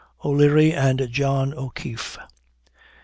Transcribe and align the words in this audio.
O'LEARY 0.23 0.73
AND 0.73 1.09
JOHN 1.11 1.53
O'KEEFE. 1.53 2.17